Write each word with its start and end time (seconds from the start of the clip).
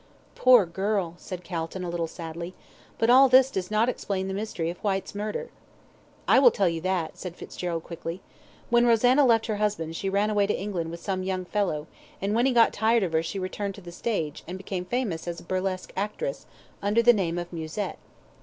"Poor 0.33 0.65
girl," 0.65 1.13
said 1.17 1.43
Calton, 1.43 1.83
a 1.83 1.89
little 1.91 2.07
sadly. 2.07 2.55
"But 2.97 3.11
all 3.11 3.29
this 3.29 3.51
does 3.51 3.69
not 3.69 3.87
explain 3.87 4.27
the 4.27 4.33
mystery 4.33 4.71
of 4.71 4.79
Whyte's 4.79 5.13
murder." 5.13 5.51
"I 6.27 6.39
will 6.39 6.49
tell 6.49 6.67
you 6.67 6.81
that," 6.81 7.19
said 7.19 7.35
Fitzgerald, 7.35 7.83
quickly. 7.83 8.19
"When 8.71 8.87
Rosanna 8.87 9.23
left 9.23 9.45
her 9.45 9.57
husband, 9.57 9.95
she 9.95 10.09
ran 10.09 10.31
away 10.31 10.47
to 10.47 10.59
England 10.59 10.89
with 10.89 11.01
some 11.03 11.21
young 11.21 11.45
fellow, 11.45 11.85
and 12.19 12.33
when 12.33 12.47
he 12.47 12.51
got 12.51 12.73
tired 12.73 13.03
of 13.03 13.13
her 13.13 13.21
she 13.21 13.37
returned 13.37 13.75
to 13.75 13.81
the 13.81 13.91
stage, 13.91 14.43
and 14.47 14.57
became 14.57 14.85
famous 14.85 15.27
as 15.27 15.39
a 15.39 15.43
burlesque 15.43 15.93
actress, 15.95 16.47
under 16.81 17.03
the 17.03 17.13
name 17.13 17.37
of 17.37 17.53
Musette. 17.53 17.99